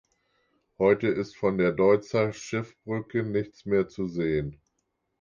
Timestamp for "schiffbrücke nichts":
2.33-3.67